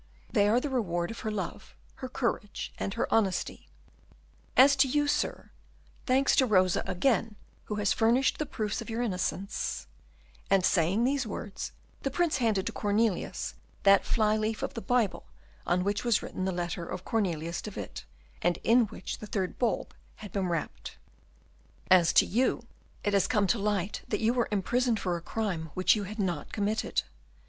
They 0.33 0.47
are 0.49 0.59
the 0.59 0.67
reward 0.71 1.11
of 1.11 1.19
her 1.19 1.29
love, 1.29 1.75
her 1.97 2.09
courage, 2.09 2.73
and 2.79 2.95
her 2.95 3.07
honesty. 3.13 3.69
As 4.57 4.75
to 4.77 4.87
you, 4.87 5.07
Sir 5.07 5.51
thanks 6.07 6.35
to 6.37 6.47
Rosa 6.47 6.81
again, 6.87 7.35
who 7.65 7.75
has 7.75 7.93
furnished 7.93 8.39
the 8.39 8.47
proofs 8.47 8.81
of 8.81 8.89
your 8.89 9.03
innocence" 9.03 9.85
And, 10.49 10.65
saying 10.65 11.03
these 11.03 11.27
words, 11.27 11.73
the 12.01 12.09
Prince 12.09 12.37
handed 12.37 12.65
to 12.65 12.71
Cornelius 12.71 13.53
that 13.83 14.03
fly 14.03 14.35
leaf 14.37 14.63
of 14.63 14.73
the 14.73 14.81
Bible 14.81 15.27
on 15.67 15.83
which 15.83 16.03
was 16.03 16.23
written 16.23 16.45
the 16.45 16.51
letter 16.51 16.83
of 16.83 17.05
Cornelius 17.05 17.61
de 17.61 17.69
Witt, 17.69 18.03
and 18.41 18.57
in 18.63 18.87
which 18.87 19.19
the 19.19 19.27
third 19.27 19.59
bulb 19.59 19.93
had 20.15 20.31
been 20.31 20.47
wrapped, 20.47 20.97
"As 21.91 22.11
to 22.13 22.25
you, 22.25 22.65
it 23.03 23.13
has 23.13 23.27
come 23.27 23.45
to 23.45 23.59
light 23.59 24.01
that 24.07 24.19
you 24.19 24.33
were 24.33 24.47
imprisoned 24.49 24.99
for 24.99 25.15
a 25.15 25.21
crime 25.21 25.69
which 25.75 25.95
you 25.95 26.05
had 26.05 26.17
not 26.17 26.51
committed. 26.51 27.03